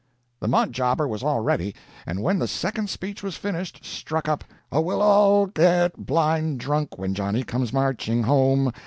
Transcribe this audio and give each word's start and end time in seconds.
"The 0.39 0.47
mud 0.47 0.71
Jobber 0.73 1.07
was 1.07 1.21
all 1.21 1.41
ready, 1.41 1.75
and 2.07 2.23
when 2.23 2.39
the 2.39 2.47
second 2.47 2.89
speech 2.89 3.21
was 3.21 3.35
finished, 3.37 3.85
struck 3.85 4.27
up: 4.27 4.43
"Oh, 4.71 4.81
we'll 4.81 4.99
all 4.99 5.45
get 5.45 6.07
blind 6.07 6.59
drunk 6.59 6.97
When 6.97 7.13
Johnny 7.13 7.43
comes 7.43 7.71
marching 7.71 8.23
home! 8.23 8.71